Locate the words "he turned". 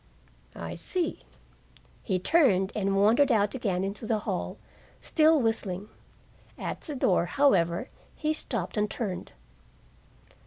2.01-2.71